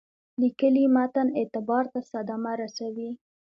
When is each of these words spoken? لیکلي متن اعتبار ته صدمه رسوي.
لیکلي 0.41 0.85
متن 0.95 1.27
اعتبار 1.39 1.83
ته 1.93 1.99
صدمه 2.11 2.51
رسوي. 2.61 3.09